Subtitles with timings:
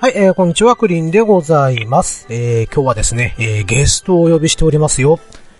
[0.00, 2.26] はい、えー、こんにちは、クリンでございます。
[2.28, 5.18] えー、今日はですね、えー、ゲストをお呼びしておりますよ。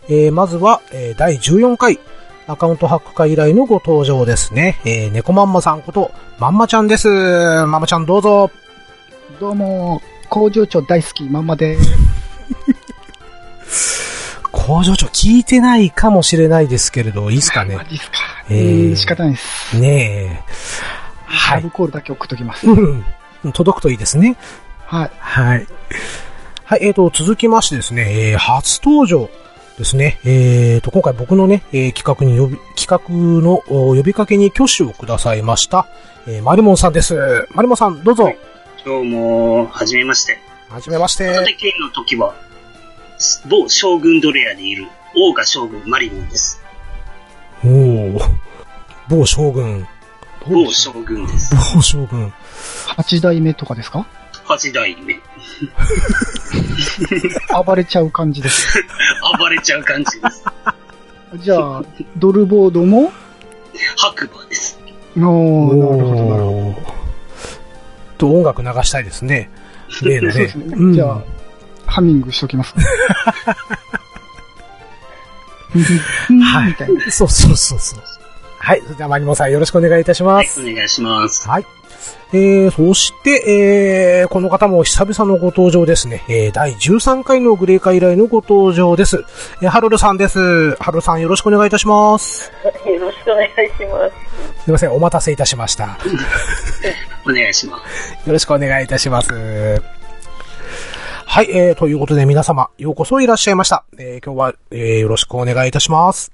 [0.08, 1.98] えー、まずは、えー、第14回、
[2.46, 4.80] アカウントハック会以来のご登場ですね。
[4.84, 7.08] えー、猫まんまさんこと、まんまちゃんです。
[7.08, 8.50] まんまちゃんどうぞ。
[9.40, 11.78] どうも、工場長大好き、まんまで
[14.52, 17.76] 工場長聞いてないかもしれないですけれど、いいっすかね？
[17.76, 17.84] マ。
[17.84, 18.18] ジっすか。
[18.50, 19.78] えーえー、仕方ないです。
[19.80, 19.88] ね
[20.38, 20.44] え。
[21.24, 21.70] はアルい。
[21.70, 22.66] コールだけ送っときます。
[22.68, 23.04] うん。
[23.52, 24.36] 届くといいですね。
[24.86, 25.10] はい。
[25.18, 25.66] はい。
[26.64, 29.28] はい、えーと、続きましてですね、えー、初登場
[29.78, 30.18] ですね。
[30.24, 35.86] えーと、今回僕のね、えー企画に呼び、企画のお呼びかけに挙手をくださいました、
[36.26, 37.46] えー、マリモンさんです。
[37.54, 38.24] マリモンさん、どうぞ。
[38.24, 38.38] はい
[38.84, 40.38] どうも、はじめまして。
[40.68, 41.26] はじめまして。
[41.26, 42.34] 片手剣の時は、
[43.48, 46.62] 某将軍ドレアでいる、大賀将軍マリモンです。
[47.64, 48.20] おー。
[49.08, 49.86] 某将軍。
[50.46, 51.54] 某将軍です。
[51.74, 52.30] 某将軍。
[52.96, 54.06] 八代目とかですか？
[54.44, 55.18] 八代目。
[57.64, 58.84] 暴れちゃう感じです。
[59.38, 60.44] 暴れちゃう感じです。
[61.38, 61.82] じゃあ、
[62.18, 63.12] ドルボードも？
[63.96, 64.78] 白馬です。
[65.16, 66.76] おー、なるほど、なるほおー
[68.18, 69.50] と、音楽流したいですね。
[70.02, 70.32] 例のど。
[70.32, 70.54] そうねです。
[70.58, 70.64] ね。
[70.76, 71.22] うんじゃあ、
[71.86, 72.74] ハミングしときます。
[75.74, 76.76] はい。
[77.10, 78.00] そうそうそうそう。
[78.58, 78.80] はい。
[78.82, 81.48] それではマリモンさんよろしくお願いいたします。、はいお願いします。
[81.48, 81.66] はい。
[82.32, 86.24] えー、そして、えー、この方も久々のご登場ですね。
[86.28, 89.24] えー、第13回のグレー会以来のご登場です。
[89.62, 90.74] えー、ハルルさんです。
[90.76, 92.50] ハルルさんよろしくお願いいたします。
[92.64, 94.64] よろしくお願いします。
[94.64, 95.84] すいません、お待たせいたしました。
[95.84, 95.90] よ
[97.28, 98.30] お願いします。
[98.32, 99.32] ろしくお願いいたします。
[101.26, 103.84] はい、えー、ということで皆様、ようこそいらっしゃいました。
[103.98, 106.32] えー、今日は、えー、よろしくお願いいたします。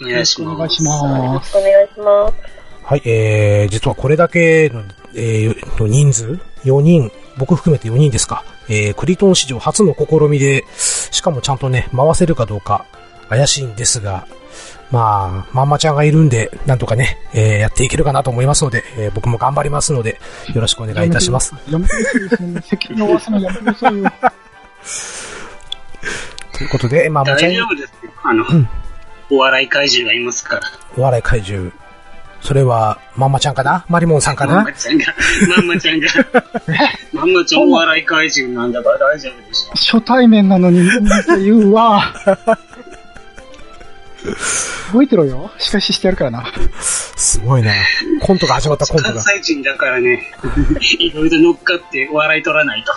[0.00, 0.54] お願いします。
[0.54, 1.50] お願いしよろます。
[1.50, 2.63] しくお願いします。
[2.84, 4.82] はい、えー、実はこれだけの、
[5.14, 8.44] えー、の人数 ?4 人、僕含めて4人ですか。
[8.68, 12.84] えー、クリトン史上初の試みで、しかもちゃんとね、回せるかどうか
[13.28, 14.26] 怪しいんですが、
[14.90, 20.20] まあ、まんまちゃんがいるんで、なんとかね、えー、やっていけるかなと思いますので、えー、僕も頑張りますので、
[20.54, 21.54] よろしくお願いいたします。
[21.70, 22.62] やめてください。
[22.62, 23.42] 責任を負わせない。
[23.42, 23.96] やめてください。
[23.96, 24.12] よ。
[26.52, 26.66] とい。
[26.66, 28.12] うことで、まんまちゃん大丈夫ですよ。
[28.22, 28.68] あの、ん
[29.30, 29.68] お笑い。
[29.68, 30.20] 怪獣がい。
[30.20, 30.62] ますから。
[30.96, 31.22] お笑い。
[31.22, 31.72] 怪獣、
[32.44, 33.86] それは、まんまちゃんかな？
[33.88, 35.14] マリモンさんかまんなまちゃんが、
[35.56, 36.06] まんまちゃんが、
[37.14, 39.98] まんまちゃんお笑い怪獣なんだから大丈夫でしょ。
[39.98, 40.86] 初対面なのに、
[41.42, 42.02] 言うわ。
[44.92, 45.50] 覚えてろよ。
[45.58, 46.44] 仕返ししてやるからな。
[46.80, 47.72] すごいな。
[48.20, 49.22] コントが始まったコント関が。
[49.22, 50.30] 西人だからね、
[50.98, 52.92] いろいろ乗っかって笑い取らないと。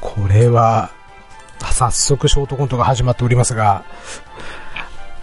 [0.00, 0.90] これは、
[1.72, 3.82] 早速ショートコントが始まっておりますが、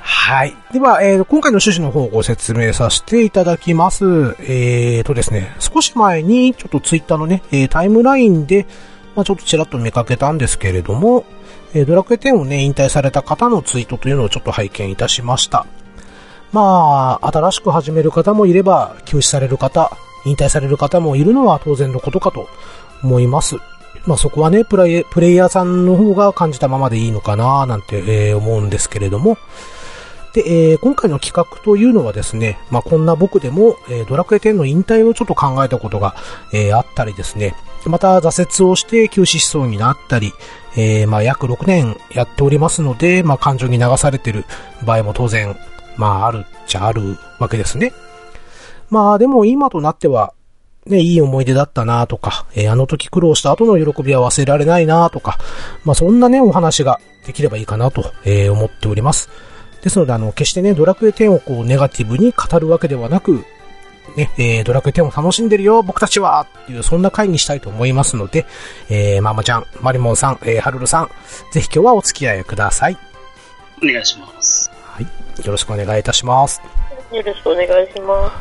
[0.07, 0.55] はい。
[0.71, 4.05] では、えー今回の趣旨の方をご説明させていただきます。
[4.39, 8.67] えーとですね、少し前にちょっとツイッターのね、えータイムラインで、
[9.15, 11.25] まあちょっとちらっと見かけたんですけれども、
[11.73, 15.65] えードラクエ10をね、引退された方のツイートというのをちょっと拝見いたしました。
[16.53, 19.91] まあ、新しく始める方もいれば、休止される方、
[20.25, 22.47] 引退される方もいるのは当然のことかと
[23.03, 23.55] 思います。
[24.05, 25.01] まあそこはね、プレ
[25.31, 29.39] イヤーさんの方が感じたままでいいのかななんて、えー思うんですけれども。
[30.35, 36.13] で、えー今回の企画というのはですね、まあこんな僕でも、えードラクエ10の引退をちょっと考えたことが、
[36.53, 40.33] えーあったりですね、また挫折をして休止しそうになったり、
[40.75, 44.43] えーまあ約6年やっておりますので、まあ感情に流されてる
[44.85, 45.55] 場合も当然、
[45.95, 47.93] まああるっちゃあるわけですね。
[48.89, 50.33] まあでも今となっては、
[50.85, 55.37] ね、いい思い出だったなとか、えーあの時苦労した後の喜びは忘れられないなとか、
[55.85, 59.29] まあそんなね、お話ができればいいかなと、えー思っております。
[59.85, 63.45] ですので、あの、決してね、ドラクエ10をこう、ネガティブに語るわけではなく、
[64.15, 68.47] ね、えードラクエ10を楽しんでるよ、僕たちはっていう、そんな回にしたいと思いますので、
[68.89, 71.11] えー、ママちゃん、マリモンさん、えー、ハルルさん、
[71.51, 72.97] ぜひ今日はお付き合いください。
[73.83, 74.71] お願いします。
[74.85, 75.03] はい。
[75.03, 76.63] よろしくお願いいたします。
[77.11, 78.31] よろしくお願いしま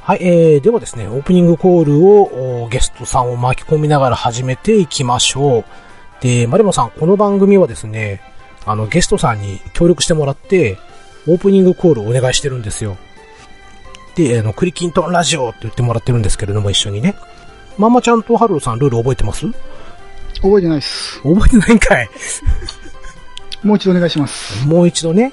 [0.00, 5.64] はい、えー、ではですね、オープニングコールをおゲストさんを巻き込みながら始めていきましょう。
[6.22, 8.22] で、マリモさん、この番組はですね、
[8.66, 10.78] あの、ゲストさんに協力してもらって、
[11.26, 12.96] オープニングコールをお願いしてるんですよ。
[14.16, 17.14] で、あの、クリキントンラジオって言ってもらってるんですけれども、一緒にね。
[17.78, 19.46] ママちゃんとハルルさん、ルール覚えてます？
[20.42, 21.20] 覚えてないです。
[21.22, 22.08] 覚えてないんかい
[23.62, 24.66] もう一度お願いします。
[24.66, 25.32] もう一度ね。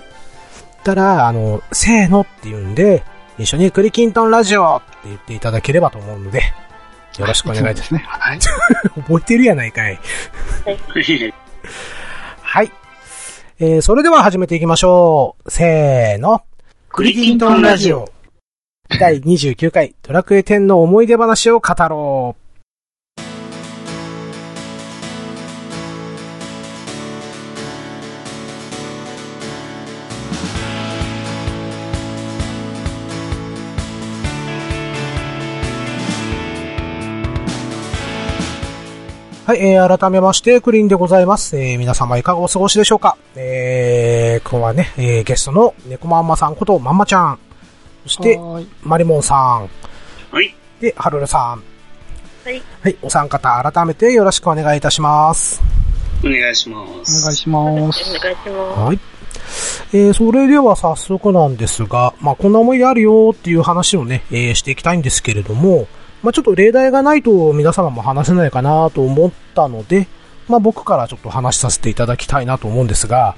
[0.83, 3.03] たら、あの、せーのって言うんで、
[3.37, 6.41] 一緒にクリキントンラジオって言っていただければと思うので、
[7.17, 8.03] よろしくお願いいたしですね。
[8.07, 8.37] はい。
[8.37, 8.49] ます。
[9.01, 9.99] 覚えてるやないかい。
[12.41, 12.71] はい。
[13.59, 15.51] えー、それでは始めていきましょう。
[15.51, 16.43] せーの。
[16.89, 18.09] クリキントンラジオ。
[18.99, 22.42] 第29回ドラクエ10の思い出話を語ろう。
[39.45, 41.57] はい、えー、改めまして、クリーンでございます。
[41.57, 47.39] えー、皆様いかがお過ごしでしょうかえー、今日はね、えー、ゲストの猫まんまさんことまんまちゃん。
[48.03, 48.39] そして。
[48.83, 49.69] マリモンさん。
[50.31, 50.55] はい。
[50.79, 51.63] で、ハルルさん。
[52.45, 52.63] はい。
[52.83, 55.61] はい、お三方改めてよろしくお願いいたします。
[56.23, 57.25] お願いしまおす。
[57.25, 57.99] 願いしお願います。
[57.99, 58.49] します。
[58.79, 58.99] はい。
[59.91, 65.87] えー、それでは早速なんですが、まあ、こんな思い出あるよっていう話をね、えー、していきたいんですけれども、
[66.23, 70.07] まあ、ちょっと例題がないと皆様も話せないかなと思ったので、
[70.47, 73.35] まあ、僕からちょっと話させていただきたいなと思うんですが、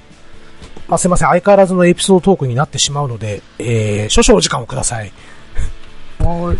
[0.88, 5.12] まあ、すいません、相変わらずのエピソードトークになってしまうので、えー、少々お時間をください。
[6.20, 6.58] はーい。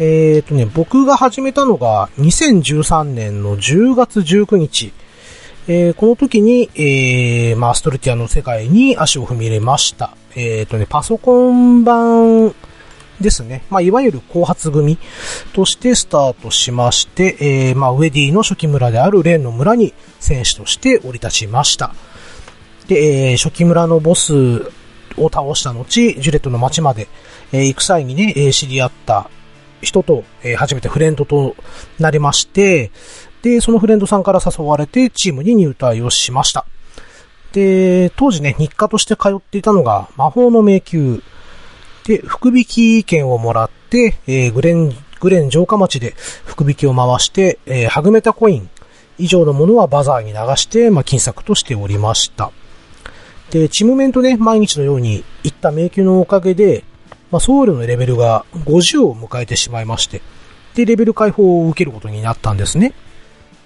[0.00, 4.92] えーとね、僕が始めたのが2013年の10月19日。
[5.68, 10.16] えーこの時に、えー、まあ、アストルティアの世界に足を踏み入れました。
[10.34, 12.54] えーとね、パソコン版
[13.20, 13.64] ですね。
[13.70, 14.98] まあ、いわゆる後発組
[15.52, 21.94] としてスタートしまして、えー、まあ、ウェディの初期村であるレンの村に戦士として降り立ちました。
[22.88, 24.34] で、えー初期村のボス
[25.16, 27.08] を倒した後、ジュレットの町まで、
[27.52, 29.30] えー行く際にね、えー知り合った
[29.80, 31.56] 人と、えー初めてフレンドと
[31.98, 32.90] なりまして、
[33.42, 36.66] で、そのフレンドさんから誘われてチームに入隊をしました。
[37.52, 41.20] で、当時ね、日課として通っていたのが魔法の迷宮。
[42.06, 46.14] で、福引き券をもらって、えーグレン、グレン城下町で
[46.44, 48.68] 福引きを回して、えーはぐめたコイン
[49.18, 52.50] 以上のものはバザーに流して、まあ、金策としておりました。
[53.50, 56.84] で、チムメンとね、毎日のように行った迷宮のおかげで、
[57.30, 60.22] まあ、僧侶のレベルが50を迎えてしまいまして、
[60.74, 62.94] で、レベル解放を受けることになったんですね。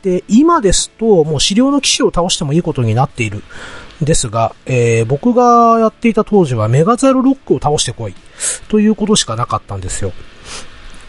[0.03, 3.43] で、今ですと、もう資料の騎士を倒してもいいことになっている。
[4.03, 8.15] ですが、えー僕がやっていた当時はメガザルロックを倒してこい。
[8.69, 10.13] ということしかなかったんですよ。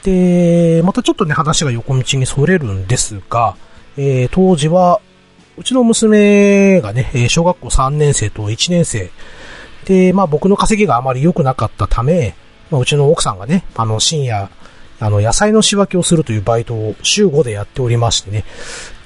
[0.04, 3.56] で、またちょっとね、話が横道にそれるんですが、
[3.98, 5.02] えー当時は、
[5.58, 9.12] うちの娘がね、小学校3年生と1年生。
[9.86, 12.36] で、まあ僕の稼ぎがあまり良くなかったため、
[12.72, 14.50] まあうちの奥さんがね、あの深夜、
[15.02, 18.44] あの野菜の仕分けをするというバイトを週5でやっておりましてね。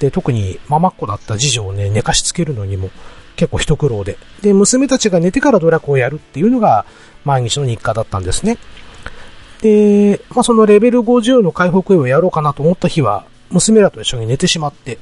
[0.00, 2.90] で、特にママっ子だった次女をね、寝かしつけるのにも
[3.36, 4.18] 結構一苦労で。
[4.42, 6.84] で、娘たちが寝てからドラクをやるっていうのが
[7.24, 8.58] 毎日の日課だったんですね。
[9.62, 14.98] で、まあそのレベル50の回復をやろうかなと思った日は、娘らと一緒に寝てしまって、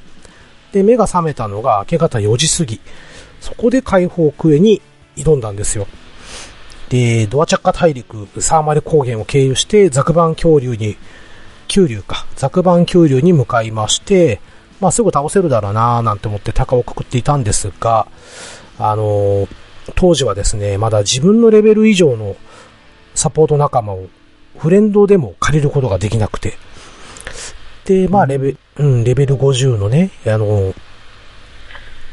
[0.71, 2.79] で、目が覚めたのが明け方4時過ぎ。
[3.41, 4.81] そこで解放クエに
[5.17, 5.87] 挑んだんですよ。
[6.89, 10.95] で、ドアチャッカ大陸、サーマル高原を経由して、ザクバン恐竜に、
[11.67, 14.39] 急流か、ザクバン恐竜に向かいまして、
[14.83, 18.07] まあすぐ倒せるだろうなーなんて思って鷹をくくっていたんですが、
[18.77, 19.47] あのー
[19.95, 22.37] 当時はですね、まだ自分のレベル以上の
[23.15, 24.07] サポート仲間を
[24.57, 26.53] フレンドでも借りることができなくて、
[27.83, 30.75] で、まあレベ、うん、レベル50のね、あのー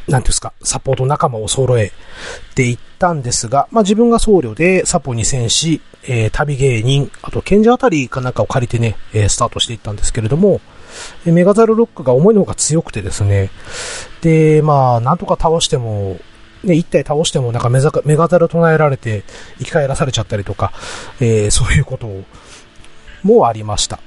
[0.09, 1.93] なんていうんですか、サポート仲間を揃え
[2.57, 10.70] ていったんですが、まあ自分が僧侶でサポに戦士、えー旅芸人、あと賢者あたりかなんかを借りてね、えースタートしていったんですけれども、えー
[11.25, 13.51] メガザルロックが思いの方が強くてですね、
[14.23, 16.19] で、まあなんとか倒しても、
[16.65, 19.25] ね、一体倒してもなんかメザメガザル唱えられて
[19.59, 20.73] 生き返らされちゃったりとか、
[21.21, 22.09] えーそういうこと
[23.23, 23.99] もありました。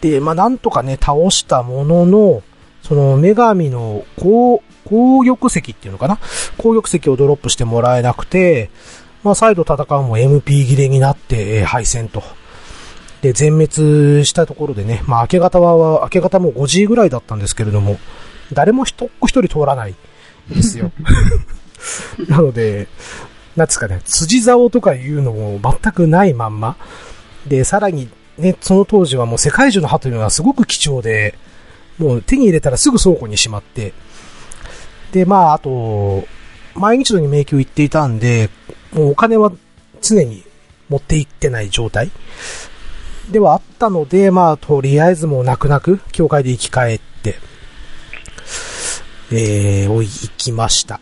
[0.00, 2.42] で、まあなんとかね、倒したものの、
[2.82, 6.18] その女神の高、高玉石っていうのかな？
[6.56, 8.70] 高玉石をドロップしてもらえなくて、
[9.24, 12.22] まあ再度戦うも MP 切れになって、え敗戦と。
[13.22, 17.98] で、全滅したところでね、まあ明け方は、明け方も5時ぐらいだったんですけれども、
[18.52, 19.94] 誰も一っ子一人通らない
[20.52, 20.92] んですよ。
[22.28, 22.88] なので、
[23.56, 26.76] なんですかね、辻竿とかいうのも全くないまんま。
[27.46, 28.08] で、さらに
[28.38, 31.34] ね、その当時はもう世界中の歯というのはすごく貴重で、
[31.98, 33.92] もう手に入れたらすぐ倉庫にしまって、
[35.12, 36.26] で、まあ、あと、
[36.74, 38.50] 毎日のように迷宮行っていたんで、
[38.92, 39.52] もうお金は
[40.00, 40.44] 常に
[40.88, 42.10] 持って行ってない状態
[43.30, 47.36] ではあったので、まあ、とりあえずもう泣く泣く、教会で生き返って、
[49.30, 51.00] えー、お、行きました。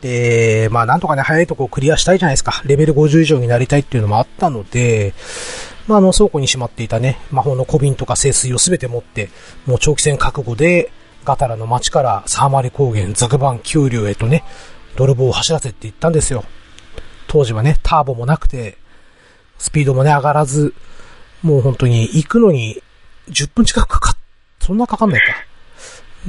[0.00, 2.62] で、まあ、なんとかね、早いとこクリアしたいじゃないですか。
[2.64, 5.14] レベル50以上になりたいっていうのもあったので、
[5.86, 9.30] まあ、あの、倉庫にしまっていたね、魔法の小瓶とか聖水をすべて持って、
[9.66, 10.90] もう長期戦覚悟で、
[11.24, 14.44] ガタラの町からサーマリ高原、ザクバン丘陵へとね、
[14.96, 16.44] 泥棒を走らせていったんですよ。
[17.26, 18.76] 当時はね、ターボもなくて、
[19.58, 20.74] スピードもね、上がらず、
[21.44, 22.82] もう本当に行くのに
[23.28, 24.16] 10分近くかかっ、
[24.60, 25.26] そんなかかんないか。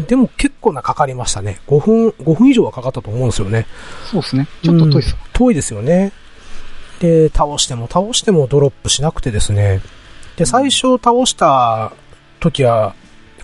[0.08, 1.62] でも結構なかかりましたね。
[1.68, 3.66] 5分、5分以上はかかったと思うんですよね。
[4.12, 4.48] そうですね。
[4.62, 6.12] ちょっと遠いですうん遠いですよね。
[7.00, 9.82] で、倒しても倒してもドロップしなくてですね。
[10.36, 11.94] で、最初倒した
[12.42, 12.94] 時は、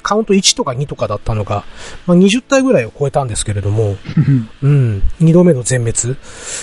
[0.04, 1.64] カウント1とか2とかだったのが、
[2.06, 3.96] まあ、20体ぐらいを超えたんですけれども、
[4.62, 6.18] うん、2度目の全滅。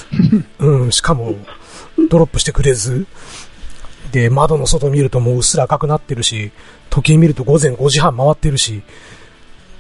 [0.58, 1.34] うん、しかも、
[2.10, 3.06] ドロップしてくれず。
[4.12, 6.52] で、窓の外見るともううっすら赤くなってるし、
[6.90, 8.82] 時計見ると午前5時半回ってるし、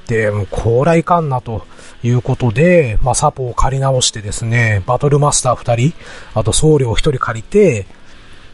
[0.06, 1.66] で、もうこらいかんなと
[2.02, 5.94] いうことで、まあ、サポを借り直してですね、バトルマスター2人、
[6.34, 7.86] あと僧侶を1人借りて、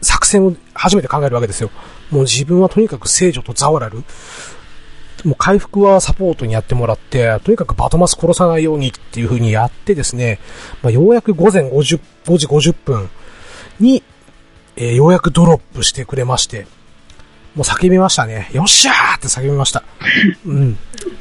[0.01, 1.71] 作戦を初めて考えるわけですよ。
[2.11, 4.03] もう自分はとにかく聖女とザワラル。
[5.23, 10.39] もう回復はサポートにやってもらって、とにかくバトマス殺さないようにっていう風にやってですね、
[10.83, 13.09] まあ、ようやく午前50 5時50分
[13.79, 14.03] に、
[14.77, 16.67] えーようやくドロップしてくれまして、
[17.55, 18.49] もう叫びましたね。
[18.53, 19.83] よっしゃーって叫びました。
[20.45, 20.77] うん。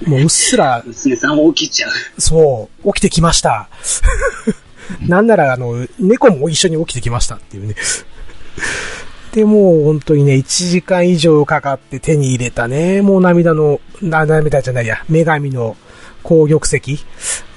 [0.07, 1.93] もううっすら、娘さん起きちゃう。
[2.19, 3.69] そう、起きてきました。
[5.07, 7.77] なんなら、あの、猫も一緒に起きてきましたっていうね。
[9.33, 15.77] で、もう本当にね、1時間以上かかって手に入れたね、もう涙の、な、涙じゃないや、女神の
[16.25, 17.05] 紅玉石。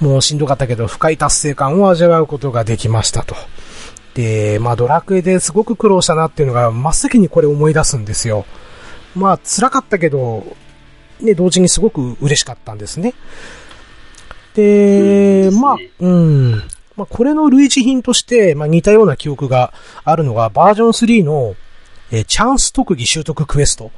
[0.00, 3.34] もうしんどかったけど、深い達成感を味わうことができましたと。
[4.14, 8.44] で、まあドラクエですごく苦労したなっていうのが、真っ先にこれ思い出すんですよ。
[9.14, 10.44] まあ辛かったけど、
[11.20, 13.14] ね、同時にすごく嬉しかったんですね。
[14.54, 16.52] で、うんまあ、うん。
[16.96, 19.72] まあ、これの類似品として、まあ、似たような記憶が
[20.04, 21.54] あるのが、バージョン3の、
[22.10, 23.92] えーチャンス特技習得クエスト。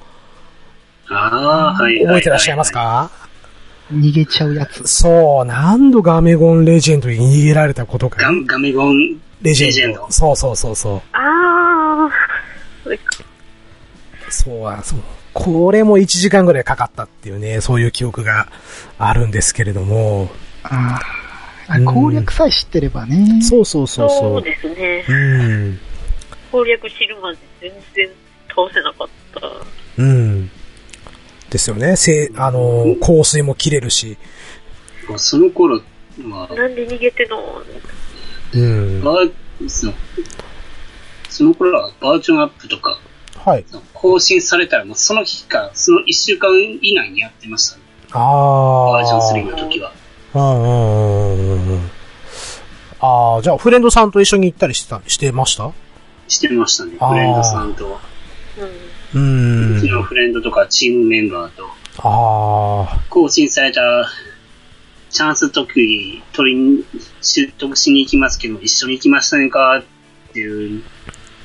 [1.08, 2.06] ああ、はいはいはい。
[2.06, 3.10] 覚えてらっしゃいますか？
[3.92, 4.86] 逃げちゃうやつ。
[4.86, 8.20] そう、何度ガメゴンレジェンドに逃げられたことか。
[8.20, 10.06] ガガメゴンレジェンド。
[10.10, 11.02] そうそうそうそう。
[11.12, 12.84] あー。
[12.84, 13.24] それか
[14.28, 15.00] そうは、そう。
[15.32, 18.48] これも1時間ぐらいかかったっていうね、そういう記憶が
[18.98, 20.30] あるんですけれども。
[20.64, 21.00] あ
[21.68, 21.80] あ。
[21.84, 23.40] 攻略さえ知ってればね。
[23.42, 24.18] そうそうそうそう。
[24.18, 25.04] そうですね。
[25.08, 25.78] うん。
[26.50, 28.08] 攻略知るまで全然
[28.48, 29.40] 倒せなかった。
[29.98, 30.50] うん。
[31.48, 31.96] ですよね。
[31.96, 34.18] せあの、香水も切れるし。
[35.16, 35.80] その頃
[36.28, 37.62] は、なんで逃げてんの？
[38.54, 39.02] うん。
[39.02, 39.32] バー
[39.68, 39.92] その
[41.28, 42.98] その頃はバージョンアップとか、
[43.36, 43.64] はい。
[43.94, 46.50] 更新されたらもうその日か、その1週間
[46.82, 47.82] 以内にやってましたね。
[48.12, 48.92] ああ。
[48.92, 49.92] バージョン3の時は。
[50.34, 51.90] うんうんうんうんうん。
[53.00, 55.72] ああ、じゃあフレンドさんと一緒に行ったりしてた、してました？
[56.28, 56.92] してましたね。
[56.98, 57.98] フレンドさんと、
[59.14, 59.74] うん。
[59.74, 61.66] ううちのフレンドとかチームメンバーと、
[61.98, 63.00] ああ。
[63.08, 63.80] 更新された
[65.10, 66.84] チャンス特技取りに、
[67.20, 69.78] 習得しに行きますけど、一緒に行きましたねか？
[69.78, 69.82] っ
[70.32, 70.82] ていう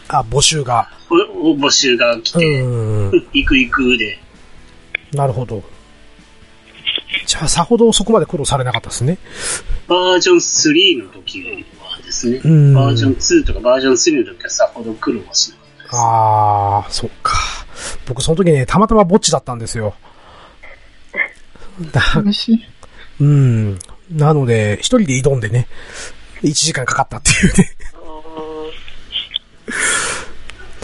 [0.08, 0.90] あ、募集が。
[1.10, 3.12] 募集が来うて、ん。
[3.34, 4.20] 行く行くで、
[5.14, 5.64] なるほど。
[7.26, 9.18] じゃあ、さほどそこまで苦労されなかったですね。
[9.88, 15.96] バージョン3の時はですね、うんバージョン2とかバージョン3の時はさほど苦労はしなかったです。
[15.96, 17.34] ああ、そっか。
[18.08, 19.96] 僕その時ね、たまたまぼっちだったんですよ。
[21.92, 22.66] だ嬉しい。
[23.20, 23.80] うん。
[24.12, 25.68] なので、一人で挑んでね、
[26.42, 27.72] 1時間かかったっていうね。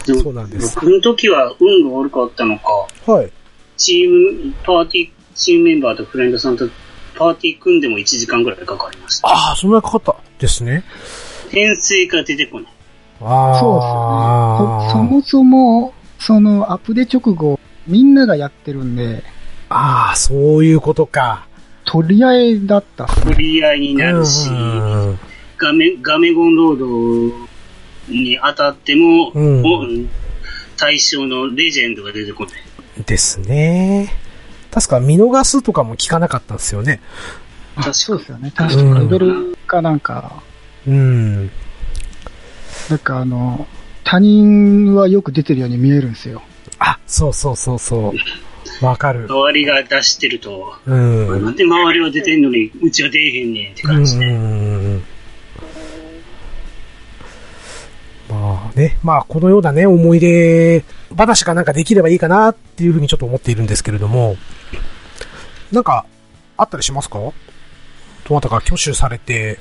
[0.06, 3.30] でもそうなんです僕の時は運が悪かったのか、はい。
[3.76, 4.10] チー
[4.48, 6.68] ム、パーティー、チームメンバーとフレンドさんと
[7.14, 9.28] パーティー組んでも1時間ぐらいかかりました。
[9.28, 10.84] ああ、そんなにかかったですね。
[11.50, 12.72] 編成が出てこない。
[13.20, 13.60] ああ。
[13.60, 13.74] そう
[14.86, 15.22] ですよね。
[15.22, 19.22] そそもそも、そのアップデ直後、みんながやってるんで、
[19.68, 21.46] ああ、そういうことか。
[21.84, 23.34] 取り合いだったっすね。
[23.34, 25.18] 取り合いになるし、うん
[25.58, 27.48] ガメ、ガメゴンロード
[28.12, 29.86] に当たっても、うんお
[30.76, 33.04] 対象のレジェンドが出てこない。
[33.04, 34.10] ですね。
[34.72, 37.00] 確か見逃すとかも聞かなかったんですよね。
[37.76, 38.52] あ確かそうですよね。
[38.54, 40.42] 確かレベルかなんか、
[40.86, 41.50] うん。
[42.90, 43.66] なんかあの、
[44.02, 46.42] 他人はよく出てるように見えるんですよ。
[46.78, 48.12] あ、そうそうそうそう。
[48.80, 49.26] わかる。
[49.28, 51.28] 周りが出してると、うん。
[51.28, 54.26] うんなんで周りは出てんのに、うちは出えへんねんって感じで。
[54.26, 55.02] うん
[58.28, 60.84] まあね、まあこのようなね、思い出
[61.16, 64.36] 話がなんかできればいいかなっていうふうにちょっと思っているんですけれども、
[65.70, 66.06] なんか、
[66.56, 67.18] あったりしますか？
[67.18, 69.58] どなたか挙手されて、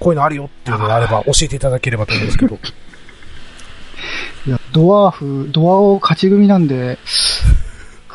[0.00, 2.58] こういうのあるよっていうのがあれば教えていただければと思うんですけど。
[4.46, 6.98] いや、ドワーフ、ドアを勝ち組なんで、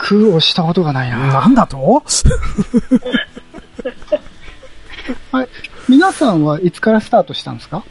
[0.01, 1.17] 苦労したことがないな。
[1.19, 1.77] なんだと？
[5.31, 5.47] はい。
[5.87, 7.83] 皆さんはいつからスタートしたんですか？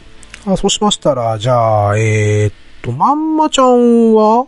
[0.46, 4.46] あそうしましたら、じゃあ、えーっと、まんまちゃんは？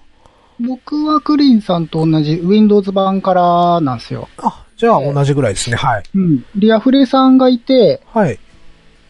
[0.61, 4.29] 僕はクリーンさんと同じ Windows 版からなんですよ。
[4.39, 5.77] あ、じゃあ同じぐらいですね。
[5.77, 6.03] はい。
[6.15, 6.45] うん。
[6.57, 8.39] リアフレさんがいて、はい。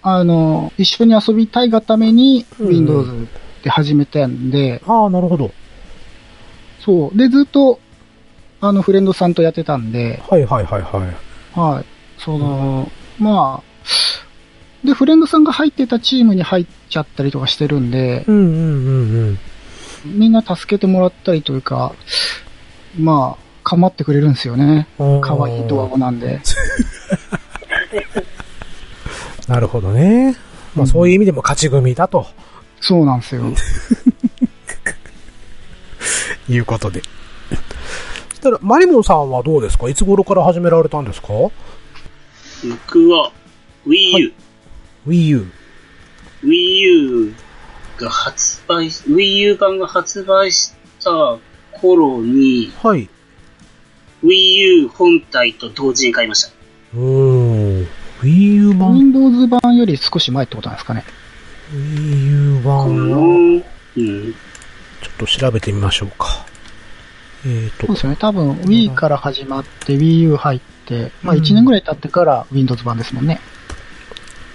[0.02, 3.26] あの、一緒に遊びたいがためにうん Windows
[3.62, 5.50] で始めたんで、ああ、なるほど。
[6.85, 7.19] そう。
[7.19, 7.78] で、ずっと、
[8.60, 11.58] あの、フレンドさんとやってたんで、はいはいはいはい。
[11.58, 11.84] はい。
[12.18, 19.38] その、まあ、で、フレンドさんが入ってたチームに入っちゃったりとかしてるんで、うんうんうん
[20.02, 21.92] みんな助けてもらったりというか、
[22.98, 24.88] まあ、構ってくれるんですよね。
[24.98, 25.20] うん。
[25.20, 26.40] 可愛いドアゴなんで。
[29.46, 30.36] なるほどね。
[30.74, 32.26] まあそういう意味でも勝ち組だと
[32.80, 33.42] そうなんですよ。
[36.48, 37.02] いうことで。
[38.40, 39.88] たら、マリモンさんはどうですか？
[39.88, 41.28] いつ頃から始められたんですか？
[41.28, 43.32] 僕は
[43.87, 44.32] Wii U、
[45.06, 45.52] ?Wii U。
[46.42, 47.35] Wii U
[47.99, 51.38] が発売、Wii U 版が発売した
[51.73, 53.09] 頃に、はい。
[54.25, 54.28] Wii
[54.82, 56.50] U 本体と同時に買いました。
[56.97, 57.87] おー。
[58.23, 61.04] Wii U 版 Windows 版より少し前ってことなんですかね。
[61.73, 63.62] ?Wii U こ版の、は、
[63.97, 64.32] うん。
[64.32, 66.44] ちょっと調べてみましょうか。
[67.47, 68.16] えーとそうで、すよね。
[68.20, 73.40] 多分 Wii から始まって Wii U 入って、まあうん1年ぐらい経ってから Windows 版ですもんね。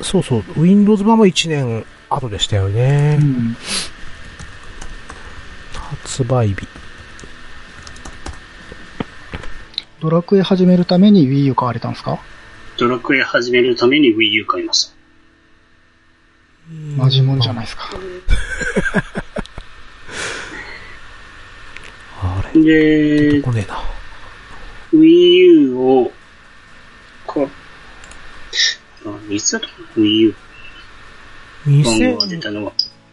[0.02, 3.18] そうそう、Windows 版は1年後でしたよね。
[3.22, 3.58] うん。
[5.74, 6.68] 発売日。
[10.02, 12.20] ドラクエ始めるために Wii U 買われたんですか？
[12.78, 14.96] ドラクエ始めるために Wii U 買いました。
[16.98, 17.90] マジもんじゃないですか。
[22.22, 23.84] あれで、こねえな。
[24.94, 26.12] Wii U を、
[27.28, 27.48] こ
[29.06, 30.36] あ、いつだったかな ?Wii U
[31.66, 31.84] 番
[32.14, 32.72] 号が出2000たのは。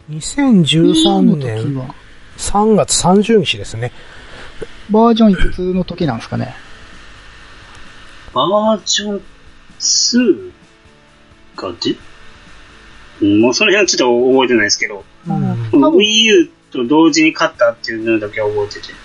[0.09, 1.95] 2013 Wii U の年時は、
[2.37, 3.91] 3月30日ですね。
[4.89, 6.53] バージョンいくつの時なんですかね？
[8.33, 9.21] バージョン
[9.79, 10.51] 2
[11.55, 11.95] が出
[13.21, 19.02] うんもうその辺はちょっと覚えてないですけど、うん Wii U と同時に買ったっていうのだけは覚えてて。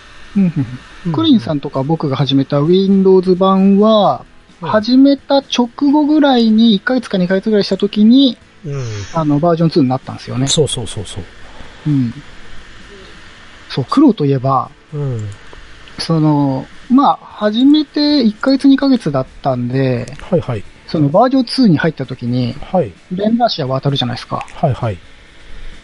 [1.12, 8.82] クリンさんとか僕が始めた Windows 版は、うん始めた直後ぐらいに1ヶ月か2ヶ月ぐらいした時に、うん。
[9.14, 10.48] あの、バージョン2になったんですよね。
[10.48, 11.24] そうそうそうそう。
[11.86, 12.12] うん。
[13.68, 15.30] そう、黒といえば、うん。
[15.98, 20.64] その、まあ、始めて1ヶ月2ヶ月だったんで、はいはい。
[20.86, 22.92] そのバージョン2に入った時に、はい。
[23.12, 24.44] レンダーシア渡るじゃないですか。
[24.54, 24.98] はいはい。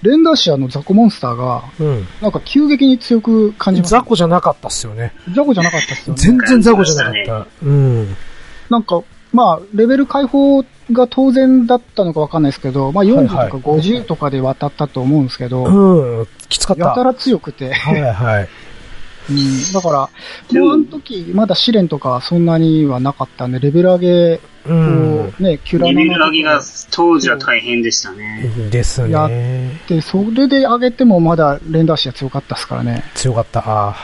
[0.04, 2.06] レンダーシアのザコモンスターが、うん。
[2.20, 3.90] なんか急激に強く感じます。
[3.90, 5.12] 雑魚じゃなかったっすよね。
[5.34, 6.22] ザコじゃなかったっすよね。
[6.22, 7.46] 全然雑魚じゃなかった。
[7.62, 8.16] うん。
[8.68, 10.62] なんか、まあ、レベル解放
[10.92, 16.28] が当然だったのかわかんないですけど、まあ40とはいか50とかで渡ったと思うんですけど、うん。
[16.50, 16.84] きつかった。
[16.84, 18.48] やたら強くて、はいはい。
[19.30, 20.10] うん、だから、
[20.52, 25.32] でももうあの時、まだ試練とかそんなにはなかったんで、レベル上げうんを。
[25.38, 26.60] ね、キュラレベル上げが
[26.90, 28.50] 当時は大変でしたね。
[28.70, 29.80] ですやね。
[29.88, 33.04] で、それで上げてもまだレンダーシア強かったですからね。
[33.14, 33.62] 強かった。
[33.66, 33.96] あ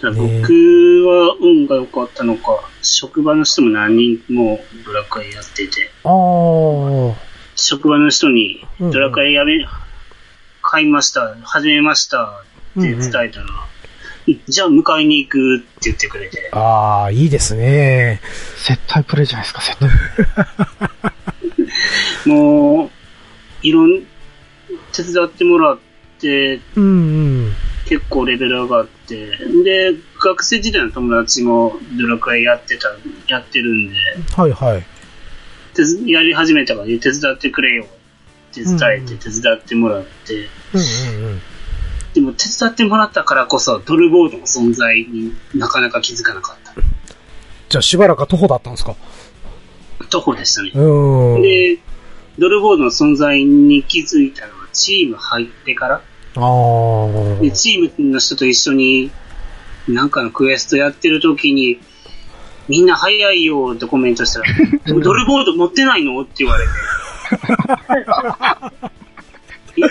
[0.00, 6.08] 僕は運が良かったのか、職場の人も何人もドラクエやってて、あ。
[6.08, 7.28] ああ。
[7.56, 9.66] 職場の人にうんドラクエやめ、
[10.62, 12.42] 買いました、始めました
[12.78, 13.46] って伝えたら、
[14.46, 18.20] じゃあ迎えに行くって言ってくれて、ああ、いいですね。
[18.56, 19.76] 接待プレイじゃないですか、 接
[22.24, 22.28] 待。
[22.28, 22.90] もう、
[23.62, 24.02] いろん、
[24.92, 25.78] 手伝ってもらっ
[26.20, 26.86] て、うんう
[27.48, 27.54] ん。
[27.86, 29.26] 結構レベル上がって、
[29.64, 32.88] で、学生時代の友達もドラクエやってた、
[33.28, 33.96] やってるんで、
[34.36, 34.84] はいはい。
[36.10, 37.86] やり始めたから手伝ってくれよ
[38.50, 40.80] って伝えて手伝ってもらって、うん
[41.22, 41.40] うんうん。
[42.18, 46.72] でも手伝ってもらったからこそドルボードの存在になかなか気づかなかった。
[47.68, 48.96] じゃあしばらくは徒歩だったんですか？
[50.10, 50.72] 徒歩でしたね。
[50.74, 51.42] うん。
[51.42, 51.78] で、
[52.36, 56.02] ドルボードの存在に気づいたのはチーム入ってから、ああ。
[57.40, 59.12] でチームの人と一緒に
[59.86, 61.78] なんかのクエストやってる時に、
[62.66, 64.46] みんな早いよってコメントしたら、
[64.86, 66.20] でもドルボード持ってないの？
[66.22, 66.72] って言われて。
[69.78, 69.82] え？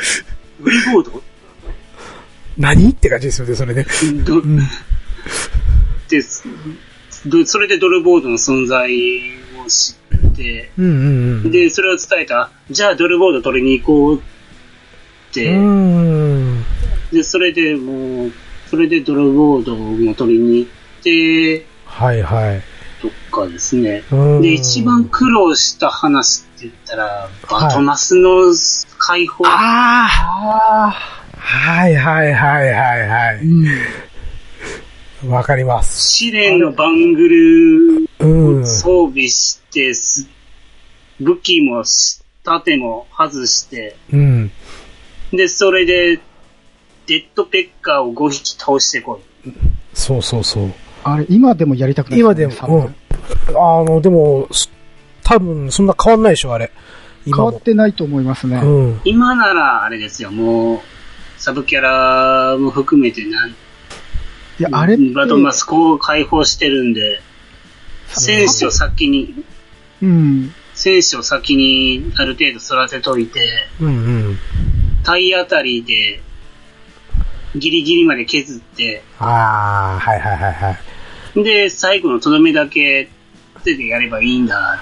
[0.62, 1.24] ドルボード？
[2.58, 3.86] 何って感じですよね、それね。
[4.26, 4.58] どうん。
[6.10, 6.22] で、
[7.26, 8.90] どそれでドルボードの存在
[9.64, 9.96] を知
[10.32, 11.52] って、うんうんうん。
[11.52, 14.22] で、それを伝えた、じゃあドルボード取りに行こうっ
[15.34, 16.64] て、うん。
[17.12, 18.32] で、それでもう、
[18.70, 22.62] それでドルボードも取りに行って、はいはい。
[23.02, 24.04] とかですね。
[24.12, 28.54] うんで、一番苦労した話って言ったら、バトマスの
[28.98, 29.46] 解放。
[29.46, 30.10] あ
[30.90, 31.27] あ。
[31.50, 35.28] はいはいはいはいはうい。
[35.28, 35.32] ん。
[35.32, 36.12] わかります。
[36.12, 38.68] 試練のバングルうん。
[38.68, 40.28] 装備して、す
[41.22, 44.52] 武器もし盾も外して、うん。
[45.32, 46.20] で、それで、
[47.08, 49.50] デッドペッカーを5匹倒してこい。
[49.94, 50.74] そうそうそう。
[51.06, 52.92] あれ、今でもやりたくない今でも。
[53.56, 54.70] あの、でも、す
[55.24, 56.72] 多分、そんな変わんないでしょ、あれ。
[57.24, 57.62] 変わっ。
[57.62, 58.58] てないと思いますね。
[58.58, 59.02] うん。
[59.06, 60.80] 今なら、あれですよ、もう、
[61.38, 63.54] サブキャラも含めてなん、い
[64.60, 67.22] や、あれって、バトンマスこう解放してるんで、
[68.08, 69.44] 戦士を先に、
[70.02, 70.54] うん。
[70.74, 73.90] 戦士を先にある程度育てといて、うんう
[74.32, 74.38] ん。
[75.04, 76.22] 体当たりで、
[77.56, 80.78] ギリギリまで削って、ああ、はいはいはいは
[81.36, 81.44] い。
[81.44, 83.10] で、最後のとどめだけ
[83.64, 84.80] でやればいいんだ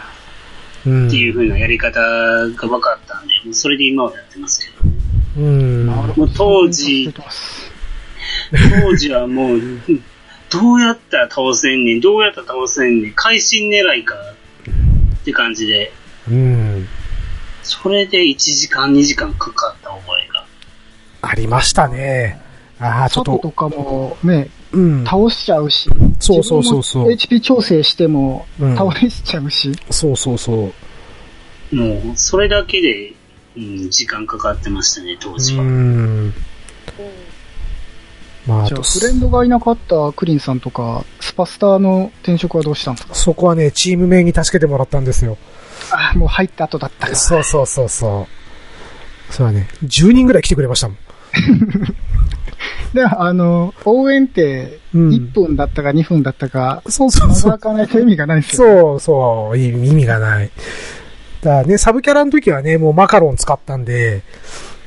[0.86, 1.08] うん。
[1.08, 4.75] っていう風なやり方が分かったんで、もうそれで今はやってますけど。
[5.38, 5.90] うん。
[6.36, 7.14] 当時
[8.82, 9.60] 当時はもう、
[10.50, 15.92] どうやったら倒せんねん、どうやったら倒せんねん、会心狙いかって感じで、
[16.30, 16.88] うん。
[17.64, 20.46] それで1時間2時間かかった覚えが。
[21.22, 22.40] ありましたね。
[22.80, 25.04] ああ、ちょっと、とかもね、うん。
[25.04, 25.90] 倒しちゃうし。
[26.20, 29.72] そうそうそうそう HP 調整してもうん倒れしちゃうし。
[29.90, 30.72] そうそうそ
[31.72, 31.76] う。
[31.76, 33.14] もう、それだけで、
[33.58, 35.64] うん、時間かかってましたね、当時は。
[35.64, 35.70] うん。
[35.70, 35.72] う
[36.28, 36.34] ん。
[38.46, 43.16] まあ、あじゃあ、と、フレンドがいなかったクリンさんとか、スパスターの転職はどうしたんですか？
[43.16, 45.38] そこはね、チーム名に助けてもらったんですよ。
[45.92, 47.18] あ、もう入った後だったから。
[47.18, 48.28] そうそうそうそ
[49.30, 49.34] う。
[49.34, 49.68] そうだね。
[49.84, 50.98] 10人ぐらい来てくれましたもん。
[52.94, 57.58] で、あの、応援って、うん1分だったか2分だったか、そうそうそう長。
[57.58, 58.68] かないと意味がないんですよ。
[58.78, 60.50] そうそう、意味がない。
[61.64, 64.24] ね、サブキャラの時はね、もうマカロン使ったんで、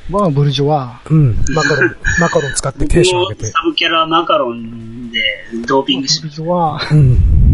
[0.09, 1.01] まあ、ブルジョワ。
[1.09, 3.45] うん、マカロン、マカロン使ってテンション上げて。
[3.45, 5.21] サブキャラマカロンで
[5.67, 6.81] ドーピングしブルジョワ。
[6.91, 7.53] うん。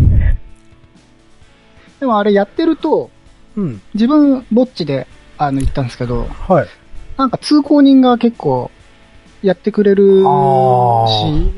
[2.00, 3.10] でもあれやってると、
[3.58, 3.82] うん。
[3.94, 6.68] 自分、ぼっちで、あの、行ったんですけど、はい。
[7.18, 8.72] なんか通行人が結構、
[9.42, 11.06] やってくれるあ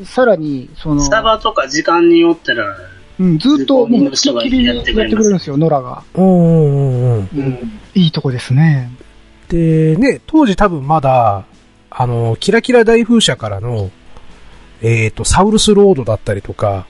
[0.01, 2.75] し、さらに、その、スタバとか時間によったら、
[3.19, 6.03] うん、ずっと、もう、きっきりやっててくれるんですよ、ノラが。
[6.13, 7.29] うんうんうんうん。
[7.33, 7.79] うん。
[7.95, 8.91] いいとこですね。
[9.49, 11.45] で、ね、当時多分まだ、
[11.89, 13.89] あの、キラキラ大風車からの、
[14.81, 16.85] えっ、と、サウルスロードだったりとか、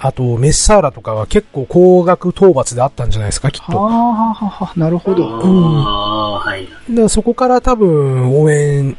[0.00, 3.78] あと、メッサーラとかは結構高額討伐であったんじゃないですか、きっはあ、と。
[3.78, 5.26] はあ、はあ、なるほど。
[5.26, 6.68] ああ、はい。
[6.88, 8.96] でそこから多分応援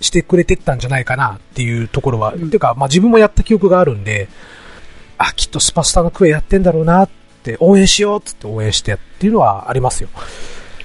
[0.00, 4.28] してくれてったんじゃないかなっていうところは、うんてか、まあ自分もやった記憶があるんで、
[5.28, 7.08] あ、きっとスパスタのクエやってんだろうなっ
[7.42, 10.08] て、応援しようっつって応援してっていうのはありますよ。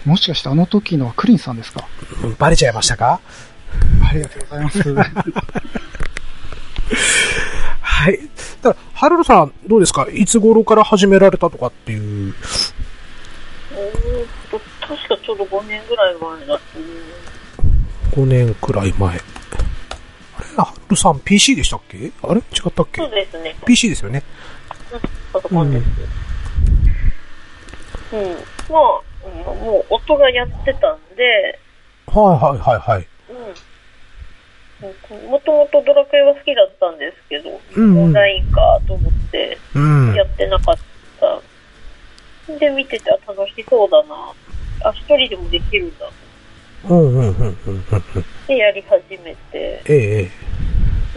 [0.06, 1.86] もしかしてあの時のはクリンさんですか？
[2.24, 3.20] うんバレちゃいましたか？
[4.10, 4.82] ありがとうございます。
[7.82, 8.20] はい。
[8.62, 10.08] だから、ハルルさん、どうですか？
[10.12, 12.34] いつ頃から始められたとかっていう。
[14.82, 16.62] 確かちょうど5年ぐらい前だと
[18.16, 18.26] 思う。
[18.26, 19.20] 5年くらい前。
[20.58, 22.12] あルルさん PC でしたっけ？
[22.24, 22.40] あれ？
[22.40, 23.02] 違ったっけ？
[23.02, 23.56] そうですね。
[23.66, 24.24] ?PC ですよね。
[25.34, 25.86] パソコンです。
[28.14, 28.22] うん。
[28.24, 31.60] まあ、うんもう音がやってたんで、
[32.08, 33.08] はいはいはいはい。
[33.30, 33.34] う
[35.28, 35.30] ん。
[35.30, 40.14] もともとドラクエは好きだったんですけど、うんうんオンラインかと思ってうん。
[40.16, 40.76] やってなかっ
[41.20, 41.42] た。
[42.60, 44.16] で、見てて、あ楽しそうだな。
[44.86, 46.10] あ、一人でもできるんだ。
[46.90, 48.26] うんうんうんうんうんうん。
[48.48, 49.82] で、やり始めて。
[49.86, 50.30] ええ。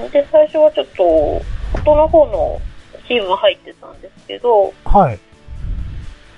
[0.08, 1.04] で、最初はちょっと、
[1.82, 2.60] 音の方の
[3.06, 5.18] チーム入ってたんですけど、はい。